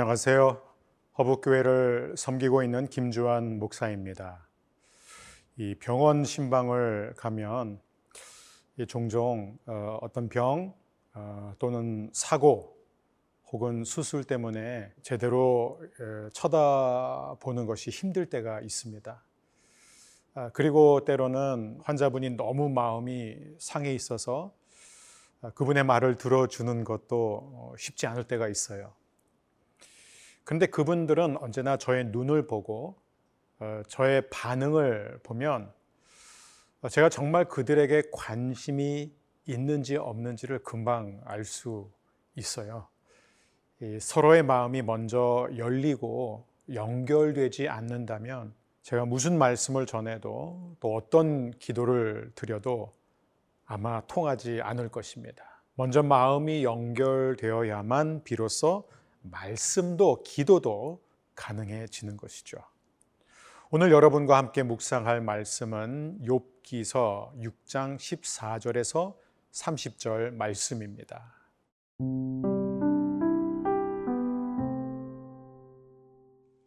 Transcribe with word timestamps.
안녕하세요. 0.00 0.62
허북교회를 1.18 2.14
섬기고 2.16 2.62
있는 2.62 2.86
김주환 2.86 3.58
목사입니다. 3.58 4.46
이 5.56 5.74
병원 5.74 6.24
신방을 6.24 7.14
가면 7.16 7.80
종종 8.86 9.58
어, 9.66 9.98
어떤 10.00 10.28
병 10.28 10.72
어, 11.14 11.52
또는 11.58 12.10
사고 12.12 12.76
혹은 13.50 13.82
수술 13.82 14.22
때문에 14.22 14.92
제대로 15.02 15.80
쳐다보는 16.32 17.66
것이 17.66 17.90
힘들 17.90 18.26
때가 18.26 18.60
있습니다. 18.60 19.24
아, 20.34 20.50
그리고 20.52 21.04
때로는 21.04 21.80
환자분이 21.82 22.36
너무 22.36 22.68
마음이 22.68 23.36
상해 23.58 23.92
있어서 23.94 24.54
아, 25.40 25.50
그분의 25.50 25.82
말을 25.82 26.18
들어주는 26.18 26.84
것도 26.84 27.40
어, 27.52 27.74
쉽지 27.76 28.06
않을 28.06 28.28
때가 28.28 28.46
있어요. 28.46 28.92
그런데 30.48 30.64
그분들은 30.64 31.36
언제나 31.42 31.76
저의 31.76 32.06
눈을 32.06 32.46
보고 32.46 32.96
어, 33.58 33.82
저의 33.86 34.30
반응을 34.30 35.20
보면 35.22 35.70
어, 36.80 36.88
제가 36.88 37.10
정말 37.10 37.44
그들에게 37.44 38.04
관심이 38.10 39.12
있는지 39.44 39.96
없는지를 39.96 40.60
금방 40.60 41.20
알 41.26 41.44
수 41.44 41.90
있어요. 42.34 42.88
서로의 44.00 44.42
마음이 44.42 44.80
먼저 44.80 45.50
열리고 45.54 46.46
연결되지 46.72 47.68
않는다면 47.68 48.54
제가 48.80 49.04
무슨 49.04 49.36
말씀을 49.36 49.84
전해도 49.84 50.76
또 50.80 50.94
어떤 50.94 51.50
기도를 51.58 52.32
드려도 52.34 52.94
아마 53.66 54.00
통하지 54.06 54.62
않을 54.62 54.88
것입니다. 54.88 55.44
먼저 55.74 56.02
마음이 56.02 56.64
연결되어야만 56.64 58.24
비로소 58.24 58.88
말씀도 59.22 60.22
기도도 60.22 61.02
가능해지는 61.34 62.16
것이죠. 62.16 62.58
오늘 63.70 63.92
여러분과 63.92 64.36
함께 64.38 64.62
묵상할 64.62 65.20
말씀은 65.20 66.20
욥기서 66.22 67.34
6장 67.38 67.96
14절에서 67.96 69.14
30절 69.52 70.32
말씀입니다. 70.32 71.34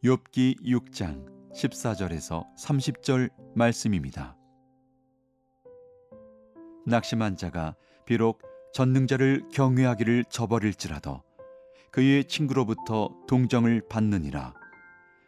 욥기 0.04 0.62
6장 0.64 1.52
14절에서 1.54 2.46
30절 2.56 3.30
말씀입니다. 3.56 4.36
낙심한 6.86 7.36
자가 7.36 7.76
비록 8.06 8.42
전능자를 8.74 9.50
경외하기를 9.52 10.26
저버릴지라도 10.30 11.22
그의 11.92 12.24
친구로부터 12.24 13.10
동정을 13.28 13.82
받느니라. 13.90 14.54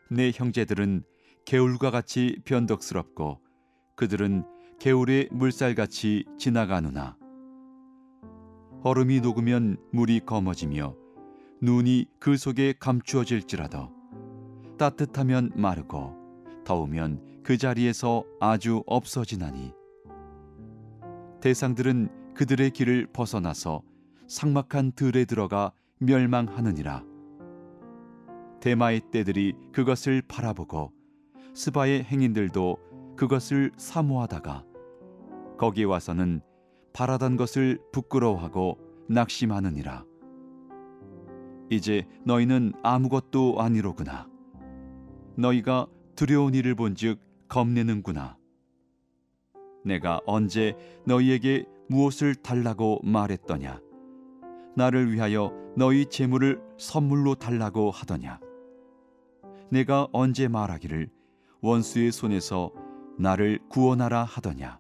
내 0.10 0.32
형제들은 0.34 1.04
개울과 1.46 1.92
같이 1.92 2.40
변덕스럽고 2.46 3.42
그들은 3.96 4.46
개울의 4.80 5.28
물살같이 5.32 6.26
지나가느나. 6.38 7.18
얼음이 8.84 9.20
녹으면 9.20 9.78
물이 9.92 10.22
검어지며 10.22 10.96
눈이 11.62 12.08
그 12.20 12.38
속에 12.38 12.74
감추어질지라도 12.80 13.92
따뜻하면 14.78 15.52
마르고 15.56 16.16
더우면 16.64 17.42
그 17.44 17.58
자리에서 17.58 18.24
아주 18.40 18.84
없어지나니. 18.86 19.74
대상들은 21.42 22.34
그들의 22.36 22.72
길을 22.72 23.08
벗어나서 23.12 23.84
상막한 24.28 24.94
들에 24.94 25.26
들어가 25.26 25.74
멸망하느니라. 26.06 27.04
대마의 28.60 29.02
떼들이 29.12 29.54
그것을 29.72 30.22
바라보고 30.28 30.92
스바의 31.54 32.04
행인들도 32.04 33.16
그것을 33.16 33.72
사모하다가 33.78 34.66
거기에 35.58 35.84
와서는 35.86 36.42
바라던 36.94 37.38
것을 37.38 37.80
부끄러워하고 37.92 38.78
낙심하느니라. 39.10 40.06
이제 41.70 42.06
너희는 42.26 42.74
아무것도 42.84 43.60
아니로구나. 43.60 44.28
너희가 45.36 45.88
두려운 46.16 46.54
일을 46.54 46.76
본즉 46.76 47.20
겁내는구나. 47.48 48.38
내가 49.84 50.22
언제 50.26 50.76
너희에게 51.06 51.66
무엇을 51.90 52.36
달라고 52.36 53.00
말했더냐? 53.04 53.80
나를 54.76 55.12
위하여 55.12 55.52
너희 55.76 56.06
재물을 56.06 56.62
선물로 56.78 57.36
달라고 57.36 57.92
하더냐? 57.92 58.40
내가 59.70 60.08
언제 60.12 60.48
말하기를 60.48 61.10
원수의 61.62 62.12
손에서 62.12 62.72
나를 63.18 63.60
구원하라 63.70 64.24
하더냐? 64.24 64.80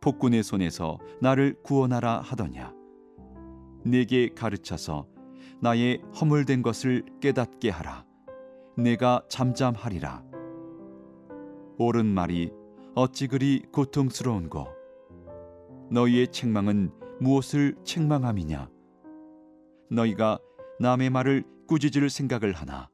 폭군의 0.00 0.42
손에서 0.42 0.98
나를 1.20 1.56
구원하라 1.62 2.20
하더냐? 2.20 2.74
내게 3.84 4.28
가르쳐서 4.34 5.06
나의 5.60 6.02
허물된 6.20 6.62
것을 6.62 7.04
깨닫게 7.20 7.70
하라. 7.70 8.04
내가 8.76 9.22
잠잠하리라. 9.28 10.22
옳은 11.78 12.06
말이 12.06 12.50
어찌 12.94 13.28
그리 13.28 13.62
고통스러운고 13.72 14.66
너희의 15.90 16.28
책망은 16.28 16.90
무엇을 17.20 17.76
책망함이냐 17.84 18.68
너희가 19.90 20.38
남의 20.80 21.10
말을 21.10 21.44
꾸짖을 21.66 22.10
생각을 22.10 22.52
하나 22.52 22.88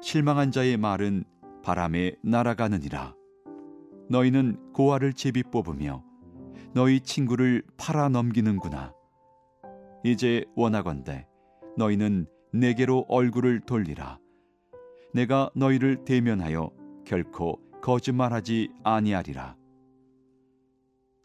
실망한 0.00 0.50
자의 0.50 0.76
말은 0.76 1.24
바람에 1.62 2.16
날아가느니라 2.22 3.14
너희는 4.08 4.72
고아를 4.72 5.12
제비 5.12 5.42
뽑으며 5.42 6.04
너희 6.74 7.00
친구를 7.00 7.62
팔아 7.76 8.08
넘기는구나 8.08 8.92
이제 10.04 10.44
원하건대 10.56 11.26
너희는 11.76 12.26
내게로 12.52 13.06
얼굴을 13.08 13.60
돌리라 13.60 14.18
내가 15.14 15.50
너희를 15.54 16.04
대면하여 16.04 16.70
결코 17.04 17.60
거짓말하지 17.82 18.70
아니하리라. 18.84 19.56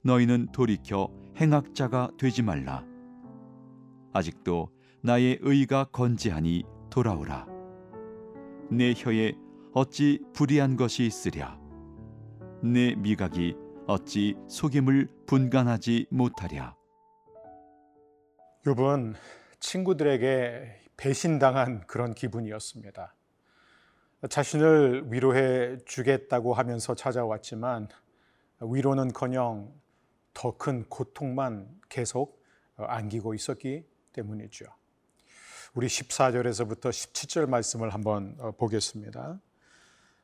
너희는 0.04 0.48
돌이켜 0.52 1.10
행악자가 1.40 2.10
되지 2.18 2.42
말라. 2.42 2.84
아직도 4.12 4.70
나의 5.08 5.40
의가 5.40 5.86
건재하니 5.86 6.66
돌아오라. 6.90 7.48
내 8.70 8.94
혀에 8.94 9.36
어찌 9.72 10.22
불의한 10.34 10.76
것이 10.76 11.06
있으랴. 11.06 11.58
내 12.62 12.94
미각이 12.94 13.56
어찌 13.88 14.36
속임을 14.50 15.08
분간하지 15.26 16.08
못하랴. 16.12 16.76
욥은 18.66 19.16
친구들에게 19.62 20.78
배신당한 20.98 21.88
그런 21.88 22.14
기분이었습니다. 22.14 23.16
자신을 24.28 25.06
위로해 25.14 25.78
주겠다고 25.86 26.54
하면서 26.54 26.96
찾아왔지만 26.96 27.88
위로는커녕 28.60 29.74
더 30.34 30.58
큰 30.58 30.84
고통만 30.90 31.80
계속 31.88 32.44
안기고 32.76 33.36
있었기 33.36 33.86
때문이죠. 34.12 34.66
우리 35.74 35.88
14절에서부터 35.88 36.90
17절 36.90 37.48
말씀을 37.48 37.94
한번 37.94 38.36
어, 38.40 38.52
보겠습니다. 38.52 39.40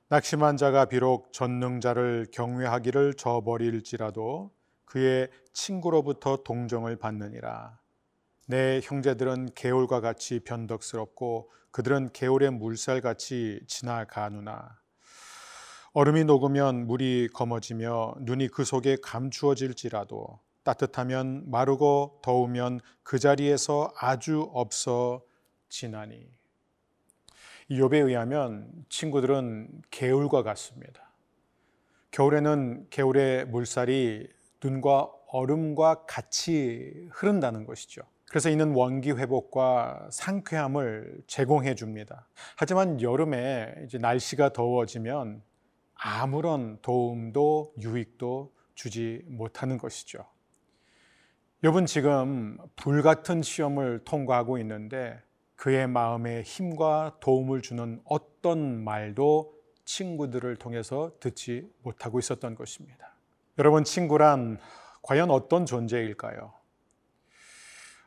낙심한 0.09 0.57
자가 0.57 0.85
비록 0.85 1.33
전능자를 1.33 2.27
경외하기를 2.31 3.15
저버릴지라도 3.15 4.51
그의 4.85 5.29
친구로부터 5.53 6.43
동정을 6.43 6.97
받느니라. 6.97 7.79
내 8.47 8.79
형제들은 8.83 9.49
개울과 9.55 10.01
같이 10.01 10.39
변덕스럽고 10.39 11.49
그들은 11.71 12.11
개울의 12.13 12.51
물살같이 12.51 13.61
지나가누나 13.67 14.77
얼음이 15.93 16.25
녹으면 16.25 16.87
물이 16.87 17.29
검어지며 17.33 18.15
눈이 18.19 18.49
그 18.49 18.65
속에 18.65 18.97
감추어질지라도 19.01 20.39
따뜻하면 20.63 21.49
마르고 21.49 22.19
더우면 22.23 22.79
그 23.03 23.19
자리에서 23.19 23.91
아주 23.97 24.49
없어 24.53 25.21
지나니 25.73 26.29
욥에 27.71 28.05
의하면 28.07 28.85
친구들은 28.89 29.81
개울과 29.89 30.43
같습니다. 30.43 31.11
겨울에는 32.11 32.87
개울의 32.91 33.47
물살이 33.47 34.29
눈과 34.63 35.11
얼음과 35.29 36.05
같이 36.05 37.07
흐른다는 37.11 37.65
것이죠. 37.65 38.03
그래서 38.29 38.51
이는 38.51 38.75
원기 38.75 39.13
회복과 39.13 40.09
상쾌함을 40.11 41.23
제공해 41.25 41.73
줍니다. 41.73 42.27
하지만 42.55 43.01
여름에 43.01 43.73
이제 43.85 43.97
날씨가 43.97 44.53
더워지면 44.53 45.41
아무런 45.95 46.77
도움도 46.83 47.73
유익도 47.79 48.53
주지 48.75 49.23
못하는 49.25 49.79
것이죠. 49.79 50.23
여러분 51.63 51.87
지금 51.87 52.59
불 52.75 53.01
같은 53.01 53.41
시험을 53.41 54.03
통과하고 54.03 54.59
있는데 54.59 55.19
그의 55.55 55.87
마음에 55.87 56.41
힘과 56.41 57.17
도움을 57.19 57.61
주는 57.61 58.01
어떤 58.05 58.83
말도 58.83 59.53
친구들을 59.85 60.55
통해서 60.57 61.11
듣지 61.19 61.69
못하고 61.81 62.19
있었던 62.19 62.55
것입니다. 62.55 63.13
여러분, 63.57 63.83
친구란 63.83 64.59
과연 65.01 65.29
어떤 65.29 65.65
존재일까요? 65.65 66.53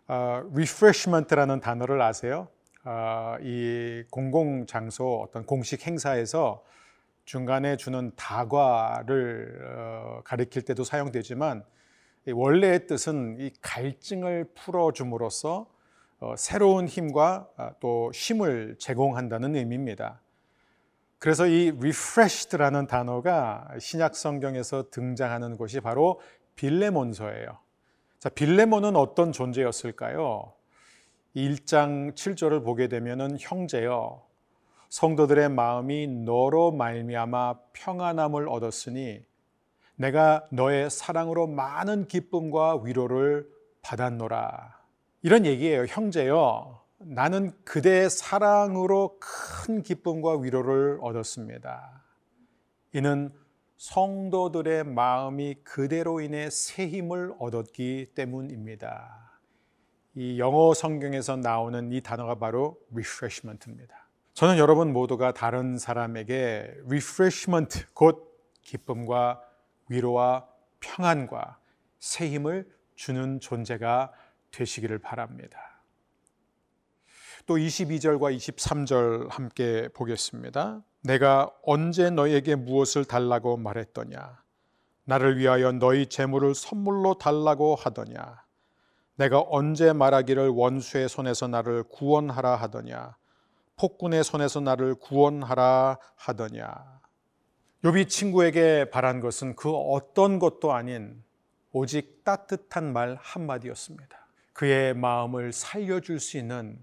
아, 0.09 0.45
refreshment라는 0.53 1.61
단어를 1.61 2.01
아세요? 2.01 2.49
아, 2.85 3.39
이 3.43 4.05
공공 4.11 4.67
장소 4.67 5.21
어떤 5.23 5.45
공식 5.45 5.87
행사에서 5.87 6.65
중간에 7.25 7.77
주는 7.77 8.13
다과를 8.15 9.61
어, 9.65 10.21
가리킬 10.25 10.63
때도 10.63 10.85
사용되지만 10.85 11.65
원래의 12.33 12.87
뜻은 12.87 13.39
이 13.41 13.51
갈증을 13.61 14.53
풀어줌으로써 14.55 15.63
어, 15.63 15.76
새로운 16.37 16.87
힘과 16.89 17.49
아, 17.57 17.73
또 17.81 18.11
쉼을 18.13 18.77
제공한다는 18.79 19.55
의미입니다. 19.55 20.21
그래서 21.19 21.47
이 21.47 21.71
refreshed라는 21.71 22.87
단어가 22.87 23.69
신약 23.79 24.15
성경에서 24.15 24.91
등장하는 24.91 25.57
곳이 25.57 25.81
바로 25.81 26.21
빌레몬서예요. 26.57 27.59
자, 28.19 28.29
빌레몬은 28.29 28.97
어떤 28.97 29.33
존재였을까요? 29.33 30.53
1장 31.35 32.15
7절을 32.15 32.65
보게 32.65 32.89
되면은 32.89 33.37
형제여 33.39 34.25
성도들의 34.89 35.51
마음이 35.51 36.07
너로 36.07 36.73
말미암아 36.73 37.55
평안함을 37.73 38.49
얻었으니 38.49 39.23
내가 39.97 40.47
너의 40.51 40.91
사랑으로 40.91 41.47
많은 41.47 42.09
기쁨과 42.09 42.83
위로를 42.83 43.49
받았노라. 43.83 44.86
이런 45.27 45.45
얘기예요. 45.45 45.87
형제여 45.89 46.85
나는 46.99 47.51
그대의 47.65 48.11
사랑으로 48.11 49.19
큰 49.19 49.83
기쁨과 49.83 50.39
위로를 50.39 51.01
얻었습니다. 51.03 52.05
이는 52.93 53.33
성도들의 53.77 54.85
마음이 54.85 55.57
그대로 55.65 56.21
인해 56.21 56.49
새 56.49 56.87
힘을 56.87 57.35
얻었기 57.41 58.13
때문입니다. 58.15 59.41
이 60.15 60.39
영어 60.39 60.73
성경에서 60.75 61.39
나오는 61.39 61.91
이 61.91 62.01
단어가 62.01 62.37
바로 62.37 62.79
refreshment입니다. 62.93 64.09
저는 64.35 64.59
여러분 64.59 64.93
모두가 64.93 65.35
다른 65.35 65.77
사람에게 65.77 66.73
refreshment 66.85 67.87
곧 67.95 68.33
기쁨과 68.63 69.43
위로와 69.89 70.47
평안과 70.79 71.59
새 71.99 72.29
힘을 72.29 72.71
주는 72.95 73.41
존재가 73.41 74.13
되시기를 74.57 74.99
바랍니다. 74.99 75.59
또 77.47 77.57
22절과 77.57 78.37
23절 78.37 79.31
함께 79.31 79.89
보겠습니다. 79.95 80.83
내가 81.03 81.53
언제 81.63 82.11
너에게 82.11 82.57
무엇을 82.57 83.05
달라고 83.05 83.57
말했더냐? 83.57 84.43
나를 85.05 85.39
위하여 85.39 85.71
너희 85.73 86.07
재물을 86.07 86.55
선물로 86.55 87.19
달라고 87.19 87.77
하더냐? 87.77 88.47
내가 89.17 89.43
언제 89.49 89.93
말하기를 89.93 90.49
원수의 90.51 91.09
손에서 91.09 91.49
나를 91.49 91.85
구원하라 91.85 92.57
하더냐 92.57 93.17
폭군의 93.77 94.25
손에서 94.25 94.61
나를 94.61 94.95
구원하라 94.95 95.99
하더냐 96.17 97.01
요비 97.85 98.09
친구에게 98.09 98.91
바란 98.91 99.21
것은 99.21 99.57
그 99.57 99.71
어떤 99.75 100.39
것도 100.39 100.73
아닌 100.73 101.23
오직 101.73 102.25
따뜻한 102.25 102.93
말 102.93 103.19
한마디였습니다. 103.21 104.26
그의 104.57 104.95
마음을 104.95 105.53
살려줄 105.53 106.19
수 106.19 106.39
있는 106.39 106.79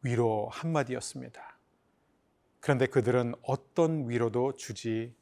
위로 0.00 0.48
한마디였습니다. 0.50 1.58
그런데 2.58 2.86
그들은 2.86 3.34
어떤 3.42 4.08
위로도 4.08 4.56
주지 4.56 5.14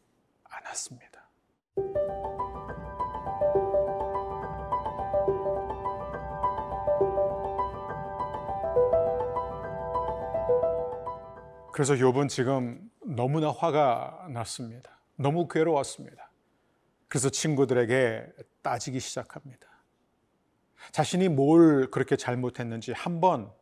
않았습니다. 0.45 1.29
그래서 11.73 11.95
욥은 11.95 12.29
지금 12.29 12.89
너무나 13.05 13.51
화가 13.51 14.29
났습니다. 14.31 15.01
너무 15.17 15.49
괴로웠습니다. 15.49 16.31
그래서 17.09 17.31
친구들에게 17.31 18.29
따지기 18.63 19.01
시작합니다. 19.01 19.76
자신이 20.97 21.29
뭘 21.29 21.91
그렇게 21.91 22.17
잘못했는지 22.17 22.93
한번 22.93 23.53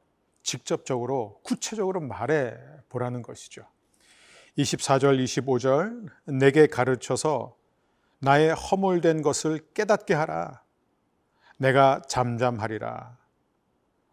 직접적으로 0.45 1.41
구체적으로 1.43 2.01
말해 2.01 2.55
보라는 2.89 3.23
것이죠. 3.23 3.67
24절, 4.57 5.21
25절 5.25 6.11
내게 6.27 6.69
가르쳐서 6.69 7.57
나의 8.21 8.55
허물된 8.55 9.23
것을 9.23 9.67
깨닫게 9.75 10.15
하라. 10.15 10.63
내가 11.59 12.03
잠잠하리라. 12.07 13.19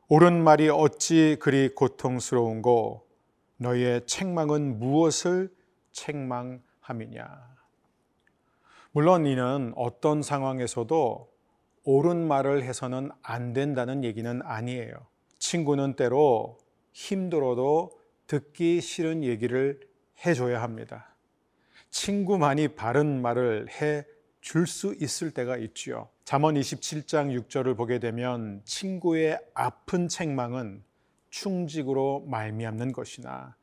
옳은 0.07 0.43
말이 0.43 0.69
어찌 0.69 1.37
그리 1.39 1.69
고통스러운고 1.75 3.07
너희의 3.57 4.07
책망은 4.07 4.79
무엇을 4.79 5.55
책망함이냐? 5.91 7.51
물론 8.93 9.27
이는 9.27 9.73
어떤 9.75 10.23
상황에서도 10.23 11.30
옳은 11.83 12.27
말을 12.27 12.63
해서는 12.63 13.11
안 13.21 13.53
된다는 13.53 14.03
얘기는 14.03 14.41
아니에요. 14.43 14.93
친구는 15.39 15.95
때로 15.95 16.57
힘들어도 16.91 17.91
듣기 18.27 18.81
싫은 18.81 19.23
얘기를 19.23 19.79
해줘야 20.25 20.61
합니다. 20.61 21.15
친구만이 21.89 22.69
바른 22.69 23.21
말을 23.21 23.67
해 23.81 24.05
줄 24.41 24.65
수 24.65 24.95
있을 24.99 25.31
때가 25.31 25.55
있지요. 25.57 26.09
잠언 26.25 26.55
27장 26.55 27.39
6절을 27.47 27.77
보게 27.77 27.99
되면 27.99 28.61
친구의 28.65 29.39
아픈 29.53 30.07
책망은 30.07 30.83
충직으로 31.29 32.25
말미암는 32.27 32.91
것이나 32.91 33.55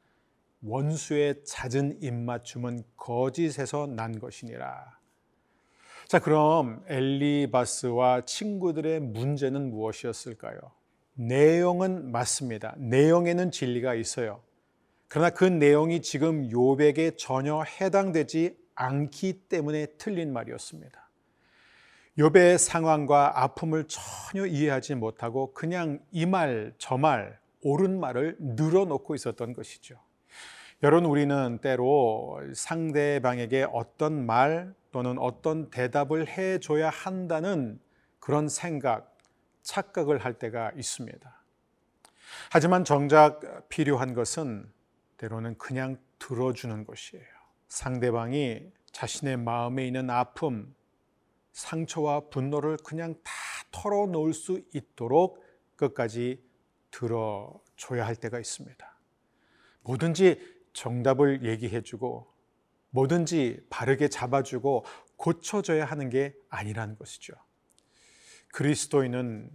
원수의 0.62 1.44
잦은 1.44 2.00
입맞춤은 2.00 2.84
거짓에서 2.96 3.86
난 3.86 4.18
것이니라. 4.18 4.97
자, 6.08 6.18
그럼 6.20 6.82
엘리바스와 6.88 8.22
친구들의 8.24 9.00
문제는 9.00 9.68
무엇이었을까요? 9.68 10.58
내용은 11.12 12.10
맞습니다. 12.10 12.74
내용에는 12.78 13.50
진리가 13.50 13.94
있어요. 13.94 14.40
그러나 15.08 15.28
그 15.28 15.44
내용이 15.44 16.00
지금 16.00 16.50
요백에 16.50 17.12
전혀 17.18 17.62
해당되지 17.62 18.56
않기 18.74 19.48
때문에 19.50 19.84
틀린 19.98 20.32
말이었습니다. 20.32 21.10
욥의 22.16 22.56
상황과 22.56 23.42
아픔을 23.44 23.84
전혀 23.86 24.46
이해하지 24.46 24.94
못하고 24.94 25.52
그냥 25.52 26.00
이 26.10 26.24
말 26.24 26.72
저 26.78 26.96
말 26.96 27.38
옳은 27.62 28.00
말을 28.00 28.36
늘어놓고 28.38 29.14
있었던 29.14 29.52
것이죠. 29.52 29.96
여러분 30.82 31.10
우리는 31.10 31.58
때로 31.58 32.40
상대방에게 32.54 33.66
어떤 33.72 34.24
말 34.24 34.72
또는 34.90 35.18
어떤 35.18 35.70
대답을 35.70 36.28
해줘야 36.28 36.90
한다는 36.90 37.80
그런 38.18 38.48
생각, 38.48 39.16
착각을 39.62 40.24
할 40.24 40.34
때가 40.34 40.72
있습니다. 40.76 41.42
하지만 42.50 42.84
정작 42.84 43.68
필요한 43.68 44.14
것은 44.14 44.70
때로는 45.16 45.58
그냥 45.58 45.98
들어주는 46.18 46.84
것이에요. 46.84 47.24
상대방이 47.68 48.70
자신의 48.92 49.36
마음에 49.36 49.86
있는 49.86 50.10
아픔, 50.10 50.74
상처와 51.52 52.28
분노를 52.30 52.76
그냥 52.84 53.14
다 53.22 53.32
털어놓을 53.70 54.32
수 54.32 54.62
있도록 54.74 55.44
끝까지 55.76 56.42
들어줘야 56.90 58.06
할 58.06 58.16
때가 58.16 58.38
있습니다. 58.38 58.98
뭐든지 59.82 60.58
정답을 60.72 61.44
얘기해주고 61.44 62.32
뭐든지 62.90 63.66
바르게 63.70 64.08
잡아주고 64.08 64.84
고쳐줘야 65.16 65.84
하는 65.84 66.10
게 66.10 66.34
아니라는 66.48 66.96
것이죠. 66.96 67.34
그리스도인은 68.52 69.50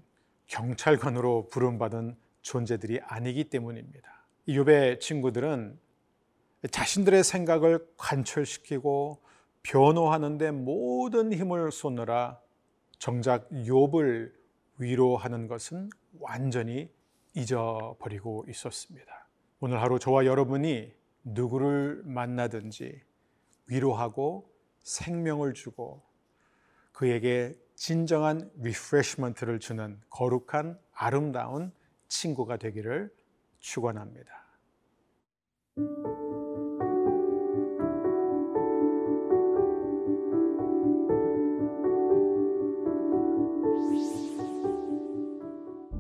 경찰관으로 0.48 1.48
부름받은 1.48 2.16
존재들이 2.42 3.00
아니기 3.02 3.46
때문입니다. 3.46 4.26
욥의 4.48 5.00
친구들은 5.00 5.80
자신들의 6.70 7.24
생각을 7.24 7.86
관철시키고 7.98 9.22
변호하는데 9.64 10.52
모든 10.52 11.34
힘을 11.34 11.72
쏟느라 11.72 12.40
정작 13.00 13.50
욥을 13.50 14.32
위로하는 14.78 15.48
것은 15.48 15.90
완전히 16.20 16.90
잊어버리고 17.36 18.46
있었습니다. 18.50 19.28
오늘 19.60 19.82
하루 19.82 19.98
저와 19.98 20.26
여러분이 20.26 20.94
누구를 21.24 22.02
만나든지 22.06 23.02
위로하고 23.68 24.50
생명을 24.84 25.54
주고 25.54 26.04
그에게 26.92 27.58
진정한 27.76 28.52
refreshment를 28.58 29.60
주는 29.60 30.00
거룩한 30.10 30.80
아름다운 30.94 31.72
친구가 32.08 32.58
되기를 32.58 33.14
축원합니다. 33.60 34.44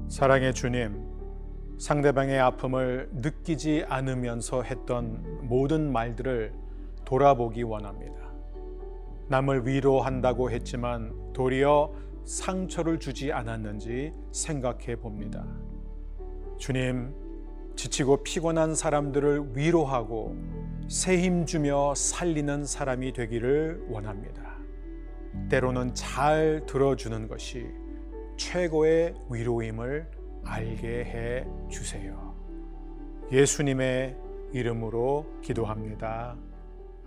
사랑의 0.09 0.53
주님, 0.53 1.03
상대방의 1.79 2.39
아픔을 2.39 3.09
느끼지 3.13 3.85
않으면서 3.89 4.61
했던 4.61 5.47
모든 5.47 5.91
말들을 5.91 6.62
돌아보기 7.05 7.63
원합니다. 7.63 8.13
남을 9.29 9.65
위로한다고 9.67 10.51
했지만 10.51 11.33
도리어 11.33 11.93
상처를 12.23 12.99
주지 12.99 13.31
않았는지 13.31 14.13
생각해 14.31 14.95
봅니다. 14.97 15.45
주님, 16.57 17.13
지치고 17.75 18.23
피곤한 18.23 18.75
사람들을 18.75 19.55
위로하고 19.57 20.35
새 20.87 21.17
힘 21.19 21.45
주며 21.45 21.93
살리는 21.95 22.65
사람이 22.65 23.13
되기를 23.13 23.87
원합니다. 23.89 24.57
때로는 25.49 25.95
잘 25.95 26.63
들어주는 26.67 27.27
것이 27.27 27.65
최고의 28.37 29.15
위로임을 29.29 30.07
알게 30.45 30.87
해 30.87 31.47
주세요. 31.69 32.35
예수님의 33.31 34.15
이름으로 34.51 35.25
기도합니다. 35.41 36.35